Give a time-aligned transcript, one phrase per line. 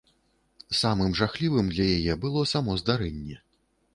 [0.79, 3.37] Самым жахлівым для яе было само здарэнне.